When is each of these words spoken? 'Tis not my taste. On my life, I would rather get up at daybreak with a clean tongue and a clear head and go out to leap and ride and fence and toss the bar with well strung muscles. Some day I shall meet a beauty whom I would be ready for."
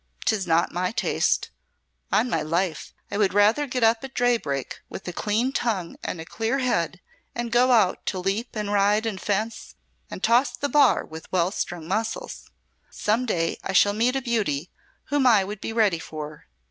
'Tis 0.25 0.47
not 0.47 0.71
my 0.71 0.91
taste. 0.91 1.51
On 2.11 2.27
my 2.27 2.41
life, 2.41 2.91
I 3.11 3.19
would 3.19 3.35
rather 3.35 3.67
get 3.67 3.83
up 3.83 4.03
at 4.03 4.15
daybreak 4.15 4.79
with 4.89 5.07
a 5.07 5.13
clean 5.13 5.51
tongue 5.53 5.95
and 6.03 6.19
a 6.19 6.25
clear 6.25 6.57
head 6.57 6.99
and 7.35 7.51
go 7.51 7.71
out 7.71 8.03
to 8.07 8.17
leap 8.17 8.55
and 8.55 8.71
ride 8.73 9.05
and 9.05 9.21
fence 9.21 9.75
and 10.09 10.23
toss 10.23 10.57
the 10.57 10.69
bar 10.69 11.05
with 11.05 11.31
well 11.31 11.51
strung 11.51 11.87
muscles. 11.87 12.49
Some 12.89 13.27
day 13.27 13.59
I 13.63 13.73
shall 13.73 13.93
meet 13.93 14.15
a 14.15 14.23
beauty 14.23 14.71
whom 15.09 15.27
I 15.27 15.43
would 15.43 15.61
be 15.61 15.71
ready 15.71 15.99
for." 15.99 16.47